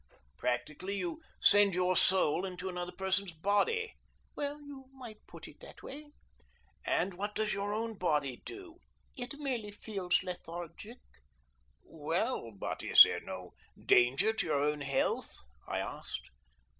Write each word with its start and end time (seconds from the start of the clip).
"Practically, 0.35 0.95
you 0.97 1.21
send 1.39 1.75
your 1.75 1.95
soul 1.95 2.43
into 2.43 2.67
another 2.69 2.91
person's 2.91 3.33
body." 3.33 3.93
"Well, 4.35 4.59
you 4.59 4.85
might 4.91 5.27
put 5.27 5.47
it 5.47 5.59
that 5.59 5.83
way." 5.83 6.09
"And 6.83 7.13
what 7.13 7.35
does 7.35 7.53
your 7.53 7.71
own 7.71 7.99
body 7.99 8.41
do?" 8.43 8.79
"It 9.15 9.37
merely 9.37 9.69
feels 9.69 10.23
lethargic." 10.23 10.97
"Well, 11.83 12.49
but 12.51 12.81
is 12.81 13.03
there 13.03 13.21
no 13.21 13.53
danger 13.79 14.33
to 14.33 14.45
your 14.47 14.63
own 14.63 14.81
health?" 14.81 15.35
I 15.67 15.77
asked. 15.77 16.31